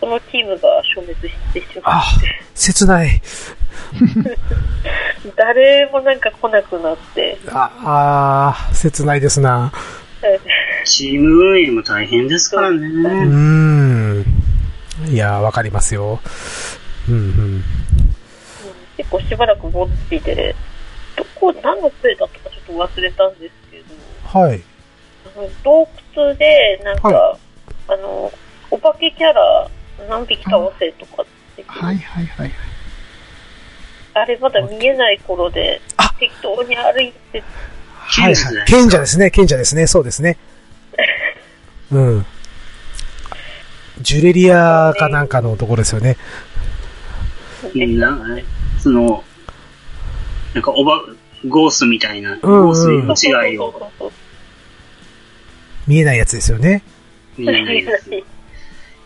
[0.00, 3.22] そのチームが消滅してしまあって、切ない。
[5.36, 9.72] 誰もなんか来なくなって、ああー、切ないですな。
[10.84, 12.86] チーム運営も大変ですからうね。
[12.86, 14.24] ーん。
[15.08, 16.20] いやー、わかりますよ。
[17.08, 17.64] うんうん。
[18.96, 20.54] 結構しばらくぼっちで、
[21.16, 22.41] どこ、何のプレイだった
[22.72, 23.84] と忘れたんですけど、
[24.40, 24.62] はい。
[25.36, 27.38] あの洞窟で、なんか、は
[27.88, 28.32] あの、
[28.70, 29.70] お化けキャラ
[30.08, 32.52] 何匹倒せとかって、はいはいはい。
[34.14, 37.42] あれまだ見えない頃であ、適当に歩いて、
[37.96, 38.66] はいはい。
[38.66, 40.36] 賢者ですね、賢者ですね、そうですね。
[41.90, 42.26] うん。
[44.00, 46.16] ジュレリアかなんかのところですよね。
[47.74, 48.44] なんかね、
[48.78, 49.22] その、
[50.54, 51.00] なんかおば、
[51.48, 53.92] ゴースみたいな、うんゴースの違いを
[55.86, 56.82] 見えないやつですよね。
[57.36, 58.10] 見えないです。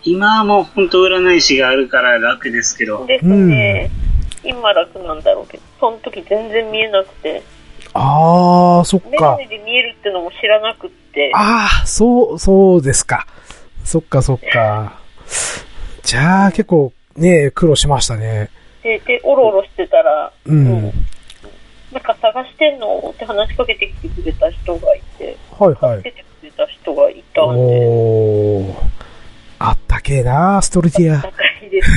[0.04, 3.90] 今はもう本当占い師があるから楽ですけど、ですね、
[4.44, 7.42] 今楽なんだろうけど、その時全然見えなくて、
[7.92, 9.46] あー、そっかメガネ。
[9.46, 11.32] で見えるってのも知らなくって。
[11.34, 13.26] あー、そう、そうですか。
[13.84, 15.00] そっかそっか。
[16.02, 18.50] じゃあ、結構、ね、苦労しましたね。
[18.82, 20.92] で、で、おろおろしてたら、うん。
[21.96, 26.02] なんか探してんのって話しかけてきてくれた人がいて、はいはい。
[26.02, 28.74] 出てくれた人がいたんで、おー。
[29.58, 31.22] あったけえなストルティア。
[31.22, 31.30] 高
[31.66, 31.90] いです。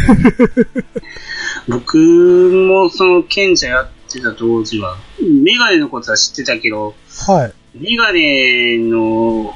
[1.67, 6.95] 僕もその賢者やってた当時は、メガネのことは知ってたけど、
[7.27, 7.77] はい。
[7.77, 9.53] メガネの、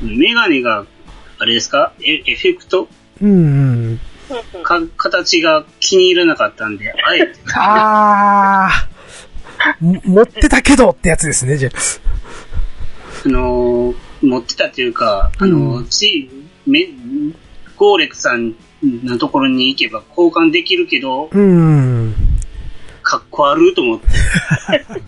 [0.00, 0.86] メガネが、
[1.38, 1.92] あれですか？
[2.00, 2.88] エエフェクト？
[3.20, 4.00] うんうん。
[4.62, 8.88] か形が気に入らなかったんで、あえて、 あ
[9.80, 11.78] 持ってたけどってやつですね、じゃあ。
[13.26, 16.30] あのー持ってたっていうか、あのーうんち、
[16.64, 16.86] め、
[17.76, 22.14] ゴーレクさんのところに行けば交換できるけど、うん。
[23.02, 24.06] かっこ悪いと思って、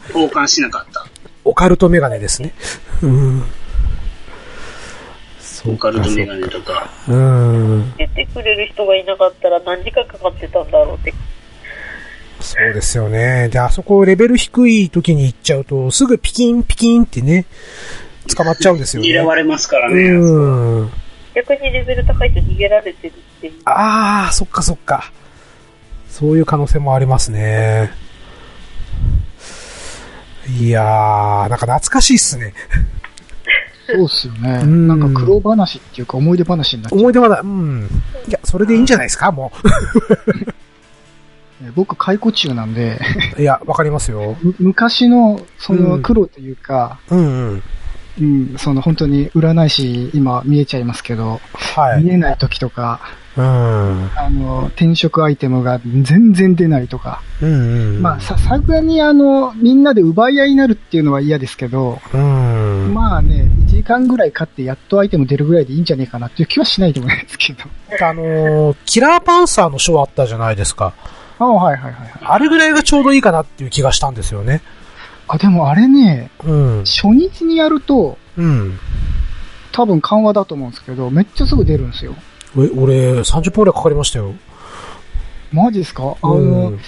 [0.13, 1.07] 交換しなかった。
[1.45, 2.55] オカルトメガネですね。
[3.03, 3.45] うん。
[5.39, 6.91] そオカルトメガネとか。
[7.09, 7.95] うん。
[7.97, 11.15] 出てくれる人がいなかったら何時間かかってたんだろうって。
[12.45, 13.49] そうですよね。
[13.49, 17.47] で、あそこレベル低い時に行っちゃうと、すぐピキンピキンってね、
[18.37, 19.09] 捕まっちゃうんですよね。
[19.09, 20.03] 狙われますからね。
[20.11, 20.91] うん。
[21.35, 23.55] 逆にレベル高いと逃げられてるっていう。
[23.65, 25.11] ああ、そっかそっか。
[26.09, 27.91] そういう可能性もありますね。
[30.59, 32.53] いやー、なんか懐かしいっすね。
[33.87, 34.61] そうっすよね。
[34.63, 37.89] うんなんか苦労話っていうか思い出話になっちゃう思い出まだ、うん。
[38.29, 39.53] いや、それでいいんじゃないですか、も
[40.47, 40.64] え
[41.75, 42.99] 僕、解雇中なんで、
[43.39, 43.43] う。
[43.43, 44.37] いや、わかりますよ。
[44.43, 47.23] む昔の、そうんの苦労というか、うんう
[47.55, 47.63] ん。
[48.21, 52.05] うん、その本当に占い師、今見えちゃいますけど、はい。
[52.05, 53.01] 見えない時とか、
[53.37, 54.11] うん。
[54.17, 58.03] あの、転職アイテムが全然出ないとか、うんうん。
[58.03, 62.95] まあ、さ、さすがにあの、みんなで奪い合いになるっていうのは嫌ですけど、うん。
[62.95, 67.65] まあね、1時間ぐらい勝ってやっとアイテム出るぐらいでいいんじゃねえかなっていう気はしないでもないですけど。
[68.01, 70.95] あのーキラーパンサーのショーあったじゃないですか。
[71.39, 72.11] あはいはいはいはい。
[72.23, 74.63] あれぐらいがちょうどいいかなっていう気がしたんですよね。
[75.29, 76.85] あ、でもあれね、うん。
[76.85, 78.79] 初日にやると、うん。
[79.73, 82.15] 多分緩和だと思うんですけど、めっちゃすぐ出るんですよ。
[82.57, 84.33] え、俺、30分くらいかかりましたよ。
[85.53, 86.17] マジですか？
[86.23, 86.81] あの、うん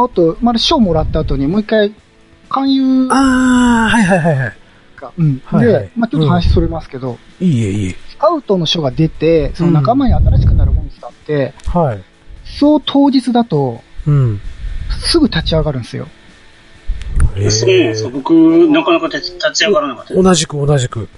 [0.00, 1.92] あと、まだ賞もらった後にもう一回、
[2.48, 4.56] 勧誘あー、はいはいはいはい。
[4.96, 5.42] が、うん。
[5.44, 7.96] はいはいで、まあちょっと話それますけど、いいえ、いいえ。
[8.10, 12.02] スカウトの書が出て、その仲間に新しくなるモンスターって、はい。
[12.58, 14.40] そう当日だと、うん。
[15.00, 16.08] すぐ立ち上がるんですよ。
[17.36, 18.32] えそうなんですか僕、
[18.68, 20.14] なかなか立ち上がらなかった。
[20.14, 21.08] 同じく同じく。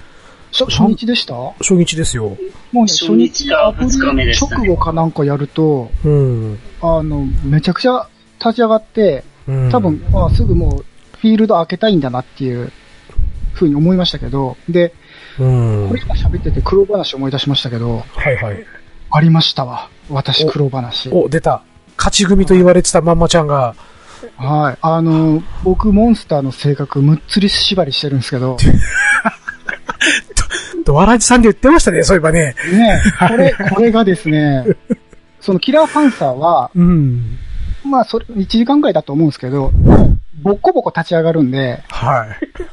[0.53, 1.07] 初初日？
[1.07, 1.35] でした？
[1.35, 2.37] も初日ですよ。
[2.73, 6.59] うね、初初日か日アプ二日目リでしたね直後かなんかやると、うん。
[6.81, 9.71] あの、めちゃくちゃ立ち上がって、うん。
[9.71, 10.85] 多分、あすぐもう、
[11.19, 12.73] フィールド開けたいんだなっていう、
[13.53, 14.95] ふうに思いましたけど、で、
[15.38, 15.88] うん。
[15.88, 18.64] これ今喋ってて苦労話思い出しましたけど、はいはい。
[19.11, 19.88] ありましたわ。
[20.09, 21.09] 私お苦労話。
[21.11, 21.62] お、出た。
[21.96, 23.75] 勝ち組と言われてたまんまちゃんが、
[24.37, 24.79] はい。
[24.81, 28.57] あの、僕、モンスターの性格、むっつり縛りしてるんですけど、
[30.85, 32.55] ドワラジさんで言ってましたね、そういえばね。
[32.73, 34.64] ね これ、これがですね、
[35.40, 37.38] そのキラーパンサーは、うん。
[37.85, 39.73] まあ、それ、1時間くらいだと思うんですけど、
[40.42, 42.29] ボッコボコ立ち上がるんで、はい。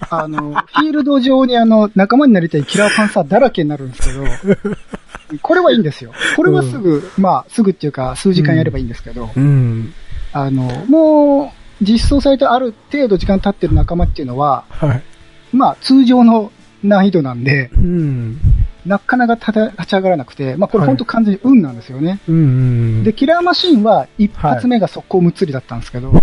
[0.09, 4.23] あの、フィールド上にあの、仲間になりたいキラーパンサーだらけになるんですけど、
[5.41, 6.11] これはいいんですよ。
[6.35, 9.93] これはすぐ、まあ、すぐっていうか、数時間やればいいんですけど、うん。
[10.33, 15.03] あの、もう、実装されてある程度時間経ってる仲間っていうのは、はい。
[15.51, 16.51] まあ、通常の
[16.83, 18.39] 難易度なんで、うん。
[18.85, 22.19] なかなか立ち上がらなくて、まあこれはい本当完全に運なんですよね。
[22.27, 23.03] うん。
[23.03, 26.19] で、、キラーマシンは一発目が速攻むっつりだったんですけど、は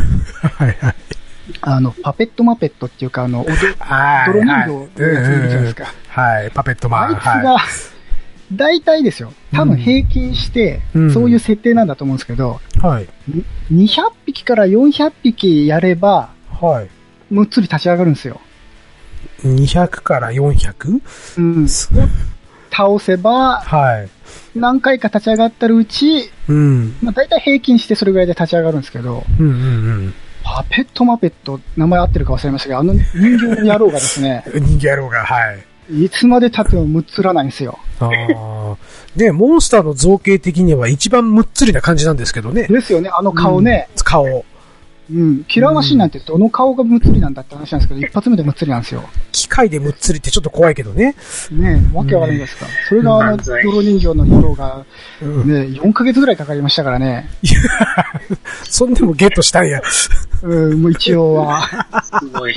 [0.67, 0.95] いはい。
[1.61, 3.45] あの、パペットマペットっていうか、あの。
[3.45, 5.85] 泥人形のやついるじゃないですか。
[6.09, 6.51] はい。
[6.51, 7.09] パペットマン。
[7.09, 7.59] あいつはが、
[8.53, 9.33] 大体ですよ。
[9.53, 12.79] 多分平均してうん、そういう設定なんだと思うんですけど、い。
[12.79, 13.09] はい。
[13.71, 16.89] に200匹から400匹やれば、はい。
[17.31, 18.41] むっつり立ち上がるんですよ。
[19.43, 21.01] 200から 400?
[21.39, 21.69] うん。
[21.69, 24.09] 倒せば、はい。
[24.59, 26.97] 何回か立ち上がったるうち、うん。
[27.03, 33.03] まあ大体平均してそれぐらいで立ち上がるんですけど、うんうんパペットマペット、名前合ってるか忘れましたけど、あの人
[33.39, 34.65] 形の野郎がですね、うん。
[34.65, 35.65] 人間野郎が、はい。
[35.91, 37.79] いつまで経ってもむっつらないんですよ。
[38.01, 38.77] ああ。
[39.17, 42.67] で、モンスターの造形的には一番むっつりな感じなんですけどね。
[42.69, 43.89] ですよね、あの顔ね。
[43.97, 44.03] うん。
[44.05, 44.45] 顔。
[45.11, 45.45] うん。
[45.45, 49.05] キラーマシンなんてどの顔がむっつりなんだって話なんですけど、一発目でむっつりなんですよ。
[49.33, 51.15] 機械でむっつりってちょっと怖いけどね。
[51.53, 52.67] ねえ、わけわかんないですか。
[52.89, 54.85] それがあの、泥人形の野郎が、
[55.21, 55.47] うん。
[55.47, 57.29] ね、4ヶ月ぐらいかかりましたからね。
[58.65, 59.83] そんでもゲットしたんや。
[60.45, 61.63] うん、もう一応は。
[62.21, 62.55] すごい。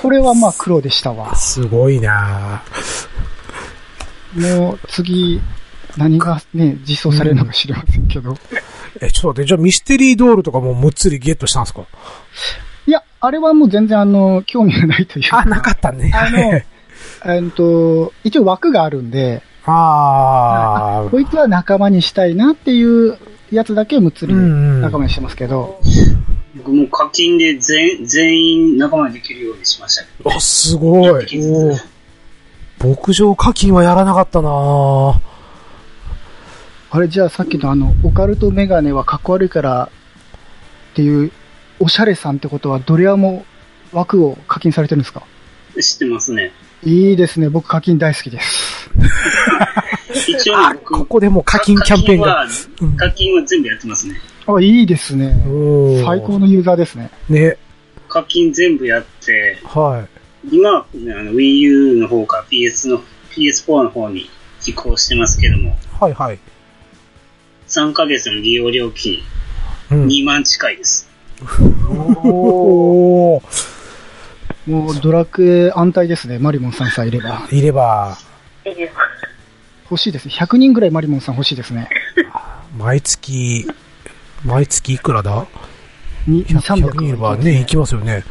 [0.00, 1.34] これはまあ黒でしたわ。
[1.34, 2.62] すごいな
[4.34, 5.40] もう次、
[5.96, 8.36] 何がね、実装されるのか知りませんけど。
[9.00, 11.82] え、ちょっと待って、じゃあミステリードールとかもむっつりゲットしたんですか？
[12.86, 15.40] いや、あれはもう全然あの、興味がないというか。
[15.40, 16.12] あ、なかったね。
[16.14, 16.60] あの
[17.34, 23.18] えっと、一応枠があるんで、あこいつは仲間にしたいなっていう
[23.50, 24.42] やつだけむっつりうんう
[24.78, 25.80] ん仲間にしてますけど、
[26.56, 30.30] 僕も課金で全全員仲間にできるようにしましたけど。
[30.32, 30.36] あ。
[30.36, 31.26] あ、すごい。
[32.82, 35.20] 牧場課金はやらなかったなぁ
[36.92, 39.90] あれじゃあさっきのあの、オカルトメガネはかっこ悪いから
[40.92, 41.30] っていう、
[41.78, 43.44] おしゃれさんってことはドリアも
[43.92, 45.22] 枠を課金されてるんですか？
[45.80, 46.52] 知ってますね。
[46.82, 47.48] いいですね。
[47.48, 48.90] 僕課金大好きです。
[50.28, 52.46] 一応ここでもう課金キャンペーンが。
[52.46, 54.16] 課金は、課金は全部やってますね。
[54.46, 55.34] あ、いいですね。
[56.04, 57.10] 最高のユーザーですね。
[57.28, 57.56] ね。
[58.08, 60.06] 課金全部やって、は
[60.50, 64.28] 今、あの Wii U の方から PS の、PS4 の方に
[64.66, 65.74] 移行してますけども、い。
[66.00, 66.38] はいはい。
[67.68, 69.18] 3ヶ月の利用料金
[69.90, 70.06] うん。
[70.06, 71.08] 2万近いです。
[72.24, 73.42] おー。
[74.66, 76.38] もうドラクエ安泰ですね。
[76.38, 77.48] マリモンさんさえいれば。
[77.50, 78.16] いれば。
[79.90, 80.34] 欲しいですね。
[80.34, 81.88] 100人ぐらいマリモンさん欲しいですね。
[82.76, 83.66] 毎月、
[84.44, 85.46] 毎月いくらだ？
[86.26, 88.24] に ?100 300人いればね、行きますよね。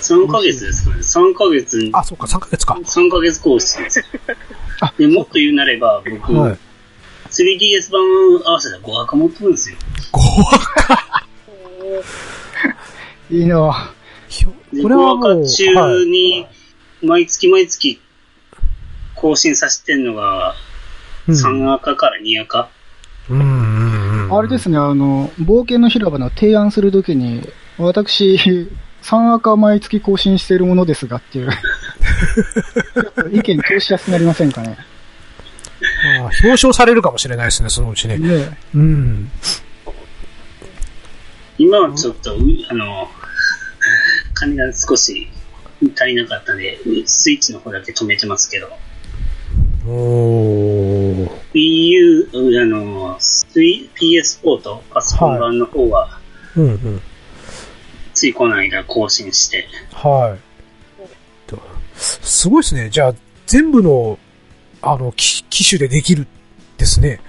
[0.00, 1.00] 3ヶ月ですかね。
[1.02, 2.74] 3ヶ月、あ、そうか、3ヶ月か。
[2.74, 4.04] 3ヶ月コースです。
[4.80, 6.58] あで、もっと言うなれば、僕、はい。
[7.30, 8.00] 3DS 版
[8.44, 9.76] 合わせた5枠持ってるんですよ。
[13.30, 13.92] いいな
[14.82, 16.06] これはも5う、枠中はい。
[16.06, 16.46] に、
[17.02, 18.00] 毎月毎月
[19.14, 20.54] 更新させてんのが、
[21.26, 22.70] うん3赤から2赤。
[23.28, 23.87] うんうんうん。
[24.30, 28.38] あれですね、あの、冒険の広場の提案するときに、私、
[29.02, 31.50] 3赤毎月更新しているものですがっていう、
[33.32, 34.76] 意見通しやすくなりませんかね。
[36.18, 38.18] まあ表彰されるかもしれないですね、そのうちね。
[38.18, 39.30] ねうん。
[41.58, 42.38] 今はちょっと、う
[42.68, 43.08] あの、
[44.34, 45.28] 金が少し
[45.96, 48.68] 足りなかったんで、スイッチの方だけ止めてますけど、
[49.86, 51.30] おー。
[51.54, 53.16] Wii U、あの、
[53.54, 56.18] PS4 とパソコン版の方は、
[56.56, 57.02] うんうん。
[58.14, 61.48] ついこの間更新して、はい。
[61.48, 61.58] と
[61.94, 62.90] すごいですね。
[62.90, 63.14] じゃあ、
[63.46, 64.18] 全部の、
[64.82, 66.26] あの、機機種でできる
[66.76, 67.20] ですね。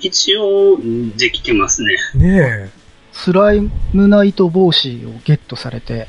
[0.00, 0.78] 一応、
[1.16, 1.96] できてますね。
[2.14, 2.70] ね
[3.12, 6.08] スライムナイト帽子をゲットされて、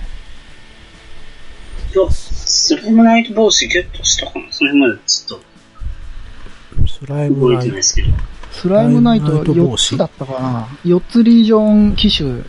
[1.94, 6.88] いや、スライムナイト帽子ゲットしたかなそれまでちょっえ。
[6.88, 8.08] スライと覚えムナイてないですけど。
[8.54, 12.42] スライムナイトスライムナイト帽4子つだったかな ?4 つリージョン機種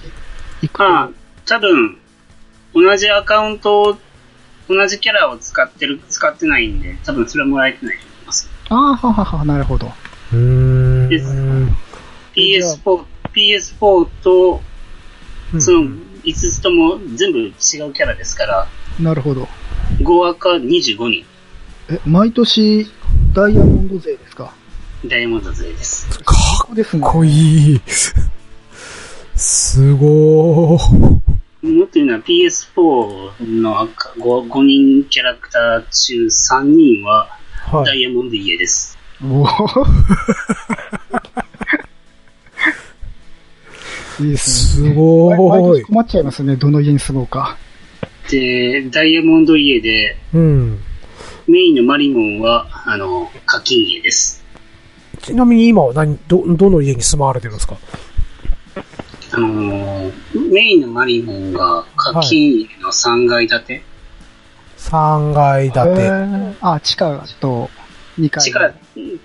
[0.62, 1.11] いくああ、
[1.47, 1.99] 多分、
[2.75, 3.99] 同じアカウントを、
[4.69, 8.51] 同じキャラを使ってる、使ってないんで、多分それはもらえてないと思います。
[8.71, 9.93] ああ、ははは、なるほど。
[10.33, 11.09] うーん。
[11.09, 14.61] ですじゃあ PS4、PS4 と、
[15.53, 15.85] うんその
[16.25, 17.53] 5つとも全部違う
[17.93, 18.67] キャラですから、
[18.99, 19.47] なるほど。
[20.01, 21.25] 5赤25人、
[21.90, 22.88] え、毎年、
[23.35, 24.53] ダイヤモンド税ですか？
[25.07, 26.09] ダイヤモンド勢です。
[26.21, 26.35] か。
[26.73, 27.81] っこいい。
[29.37, 30.93] すごー。
[31.62, 37.29] もっと言うのは PS4 の赤 5, 5人キャラクター中3人は
[37.67, 37.85] はい。
[37.87, 38.99] ダイヤモンド家です。
[39.23, 39.47] お
[44.23, 44.90] いいですね。
[44.90, 45.79] すごい。
[45.81, 46.57] 年困っちゃいますね。
[46.57, 47.59] どの家に住もうか。
[48.31, 50.79] で、ダイヤモンド家で、うん。
[51.47, 54.43] メインのマリモンは、あの、課金家です。
[55.25, 57.77] ちなみに今は何、ど、どの家に住まわれてるんですか？
[59.33, 60.13] あのー
[60.53, 63.83] メインのマリモンが課金家の3階建て。
[64.79, 65.83] ?3 階建
[66.53, 66.57] て。
[66.61, 67.71] あ、地下と
[68.19, 68.43] 2階。
[68.45, 68.73] 地下、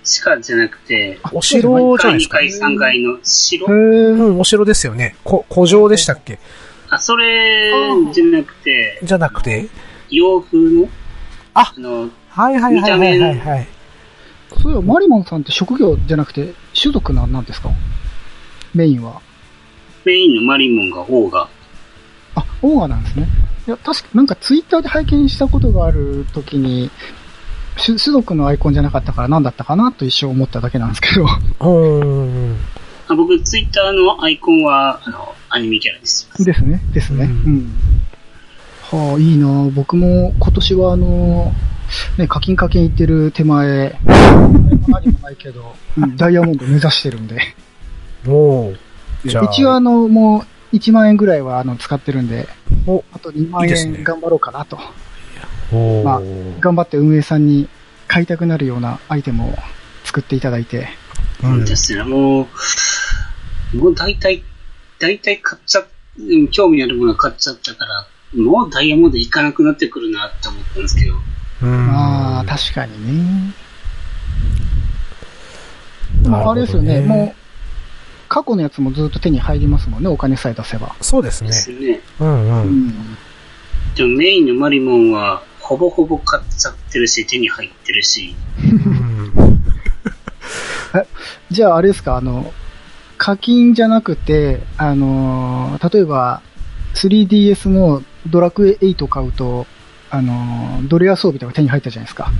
[0.02, 2.36] 地下じゃなくて、お城じゃない1ですか？
[2.38, 3.72] 階、2階、3階の城う
[4.32, 5.14] ん、お城ですよね。
[5.22, 6.38] こ、古城でしたっけ？
[6.88, 7.70] あ、それ
[8.12, 9.68] じゃなくて、じゃなくて？
[10.10, 10.88] 洋風の？
[11.54, 13.68] あの、はいはいはいはいはいはい。
[14.58, 17.70] そういえば、マリモンさんって職業じゃなくて、種族なんなんですか？
[18.74, 19.20] メインは。
[20.04, 21.48] メインのマリモンがオーガ。
[22.36, 23.28] あ、オーガなんですね。
[23.66, 26.90] いや、確か、なんかツイッターで拝見したことがあるときに、
[27.76, 31.24] 種種族のアイコンじゃなかったから何だったかなと一瞬思っただけなんですけど。
[31.24, 32.04] うー
[32.52, 32.56] ん。
[33.08, 36.44] あ僕、ツイッターのアイコンは、あの、アニメキャラにしてます。
[36.44, 37.24] ですね、ですね。
[37.24, 37.72] ううんん。
[38.90, 41.52] はあ、いいな僕も今年はあの、
[42.18, 43.98] ね、課金課金行ってる手前、
[44.88, 47.40] 何もないけど、うんダイヤモンド目指してるんで。
[48.26, 48.76] おー
[49.24, 49.44] じゃあ。
[49.44, 52.48] 一応あの、もう、1万円ぐらいはあの使ってるんで、
[52.86, 54.78] おあと2万円頑張ろうかなと。
[55.72, 56.20] おーまあ
[56.60, 57.68] 頑張って運営さんに
[58.06, 59.54] 買いたくなるようなアイテムを
[60.04, 60.88] 作っていただいて、
[61.42, 62.02] うんですね。
[62.02, 62.48] も
[63.74, 64.42] う、もう大体、
[64.98, 65.84] 大体買っちゃ、
[66.18, 71.14] うん興味あるもの買っちゃったから、もうダイヤモンド行かなくなってくるなって思ったんですけど。
[71.62, 73.54] うんまあ、確かにね。
[76.22, 80.94] でもあれですよね、もう、過去のやつもずっと手に入りますもんね、お金さえ出せば。
[81.00, 81.54] そうですねで。
[81.54, 82.00] すね。
[82.20, 82.32] うんう。
[82.32, 82.94] うんん。
[83.94, 88.34] でもメインのマリモンは、ほぼほぼ買っちゃってるし、手に入ってるし。
[88.62, 89.62] うん
[91.50, 92.52] じゃああれですか、あの、
[93.18, 96.42] 課金じゃなくて、あのー例えば、
[96.94, 99.66] 3DS のドラクエ8買うと、
[100.10, 102.30] あのードレア装備とか手に入ったじゃないですか。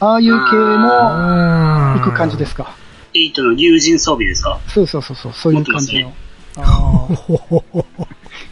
[0.00, 2.74] ああいう系も行く感じですか
[3.14, 4.60] ？8の竜神装備ですか？
[4.68, 6.08] そうそうそうそう、そういう感じの。
[6.56, 7.84] 持ああ、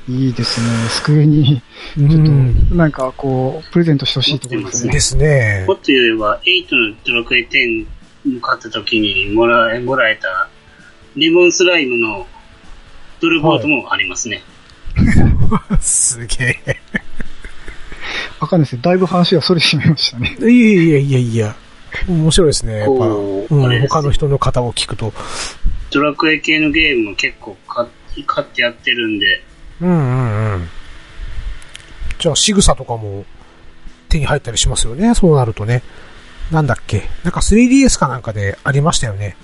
[0.09, 0.67] いいですね。
[0.91, 1.61] 机に、
[1.97, 5.01] うちょっんと、なんかこう、プレゼントしてほしいところですねで。
[5.01, 5.75] すねも。
[5.75, 7.87] っと言えば、8のドラクエ10
[8.41, 10.49] 買った時にもらえ、もらえた、
[11.17, 12.27] レモンスライムの
[13.21, 14.43] ドルボートもありますね。
[15.81, 16.77] すげえ。
[18.41, 18.83] わかんないですね。
[18.83, 20.37] だいぶ話がそれてしまいましたね。
[20.41, 21.57] いやいやいやいや。
[22.07, 22.79] 面白いですね。
[22.79, 25.13] やっぱ、こううん、あれです他の人の方を聞くと。
[25.91, 27.89] ドラクエ系のゲームも結構買っ
[28.27, 29.43] 買ってやってるんで、
[29.81, 30.69] うんうんうん。
[32.19, 33.25] じゃあ、仕草とかも
[34.09, 35.15] 手に入ったりしますよね。
[35.15, 35.83] そうなるとね。
[36.51, 37.05] なんだっけ。
[37.25, 39.37] なんか 3DS かなんかでありましたよね。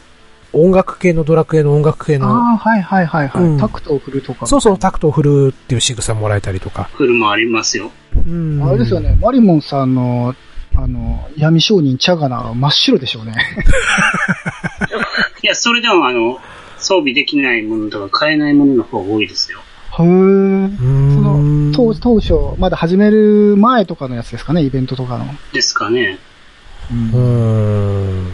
[0.55, 2.29] 音楽系のドラクエの音楽系の。
[2.29, 4.47] ああ、はいはいはいはい、うんタクトを振るとか。
[4.47, 6.85] そうそう、タクトを振るっていう仕草もらえたりとか。
[6.95, 7.91] フルもありますよ。
[8.17, 8.63] うん。
[8.67, 10.35] あれですよね、マリモンさんの、
[10.77, 13.35] あの、闇商人チャガナは真っ白でしょうね。
[15.43, 16.39] いや、それでもあの、
[16.79, 19.61] 装備できないものとか買えないものの方が多いですよ。
[19.99, 20.05] へー。
[20.05, 20.07] う
[20.79, 21.71] そん。
[21.71, 25.27] の、当当初、まだ始める前とかのやつですかね、イベントとかの。
[25.53, 26.19] ですかね。
[26.91, 28.33] うーん。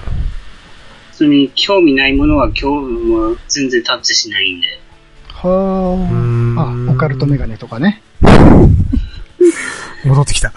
[1.21, 4.67] 普通に興味ないものは今日は全然タッチしないんで。
[4.69, 4.71] ん
[5.35, 6.63] はあ。
[6.63, 8.01] あ、オカルトメガネとかね。
[10.07, 10.51] 戻ってきた。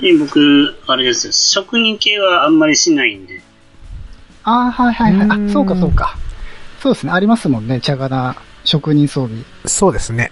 [0.00, 3.42] で僕、あれですよ、職人系はあんまりしないんで。
[4.44, 5.26] ああ、はいはいはい。
[5.26, 6.16] うんあ、そうかそうか。
[6.80, 9.42] そうですね、ありますもんね、チャガナ職人装備。
[9.64, 10.30] そうですね。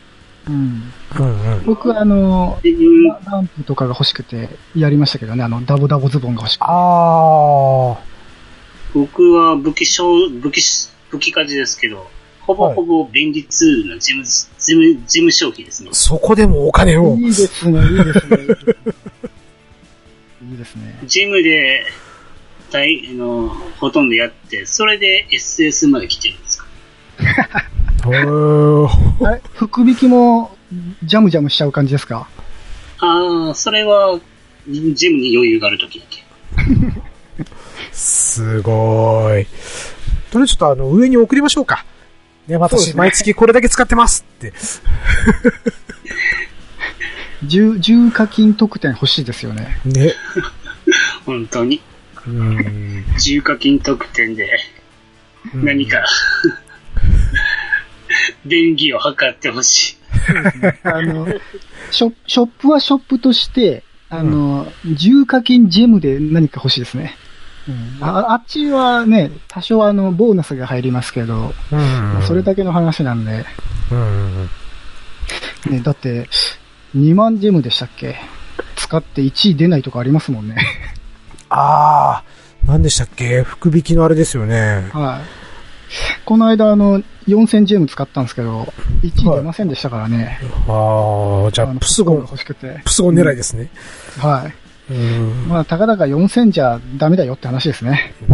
[0.48, 0.92] うん。
[1.18, 1.64] うんうん。
[1.64, 6.64] 僕はあの、でうんラランプとかが欲しくてやりましたけどね、あの、ダボダボズボンが欲しくて。
[6.68, 7.98] あ
[8.92, 10.62] 僕は武器商、武器、
[11.10, 12.06] 武器家事ですけど、
[12.42, 15.94] ほぼほぼ便利ツールの事務、事務、事務消費ですねー。。
[15.94, 17.16] そこでもお金を。
[17.16, 18.38] いいですね、いいですね。
[20.50, 20.98] いいですね。
[21.06, 21.84] ジムで、
[22.70, 23.48] 大、あの、
[23.80, 26.66] ほとんどやって、それで SS まで来てるんですか？
[28.10, 30.56] あれ、福引きも
[31.02, 32.28] ジャムジャムしちゃう感じですか？
[32.98, 34.18] ああ、それは、
[34.68, 36.24] ジムに余裕があるときだけ。
[37.92, 39.46] すごーい。
[40.30, 41.84] とりあえずちょっとあの、上に送りましょうか。
[42.46, 44.52] ね、私、ね毎月これだけ使ってますって。
[47.44, 49.80] 重、重課金特典欲しいですよね。
[49.84, 50.14] ね。
[51.24, 51.80] 本当に。
[52.26, 53.04] うん。
[53.18, 54.58] 重課金特典で、
[55.54, 56.04] 何か、
[58.46, 59.96] 便宜を図ってほしい。
[60.84, 61.26] あの、
[61.90, 67.16] ショショップはショップとして、あの、重課金ジェムで何か欲しいですね。
[67.66, 72.22] うん、ああっちはね、多少あの、ボーナスが入りますけど、うん。
[72.26, 73.44] それだけの話なんで、
[73.90, 74.50] うん。
[75.70, 76.28] ね、だって、
[76.94, 78.16] 2万ジェムでしたっけ？
[78.76, 80.56] 使って1位出ないとかありますもんね。
[81.48, 83.42] あー、何でしたっけ？
[83.42, 84.90] 福引きのあれですよね。
[84.92, 85.43] はい。
[86.24, 88.72] この間あの、4000ジェム使ったんですけど、
[89.02, 90.40] 1位出ませんでしたからね。
[90.66, 92.80] あー、じゃあ、のプスゴンが、欲しくて。
[92.84, 93.70] プスゴン狙いですね。
[94.18, 94.92] はい。
[94.92, 95.48] うん。
[95.48, 98.14] まあ、たかだか4000じゃダメだよって話ですね。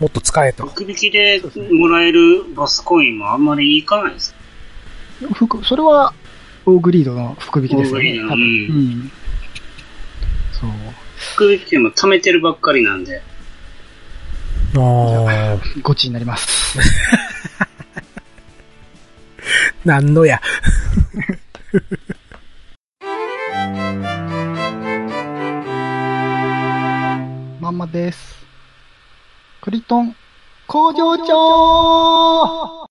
[0.00, 0.66] もっと使えと。
[0.66, 4.34] 福引きでもらえるボスコインもあんまりいかないです。
[5.34, 6.14] 福、それは、
[6.66, 8.10] オーグリードの福引きですよね。
[8.10, 8.44] オーグリード多分。
[8.44, 8.50] うんう
[9.04, 9.10] ん。
[10.52, 10.70] そう。
[11.34, 13.22] 福引きでも貯めてるばっかりなんで。
[14.74, 16.78] あー、ゴチになります。
[19.84, 20.40] なんのや。
[27.60, 28.36] まんまです。
[29.60, 30.16] クリトン、
[30.66, 32.87] 工場長